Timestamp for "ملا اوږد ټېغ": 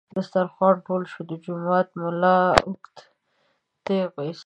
2.01-4.07